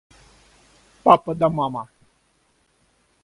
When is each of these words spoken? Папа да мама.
Папа 1.03 1.31
да 1.39 1.49
мама. 1.59 1.83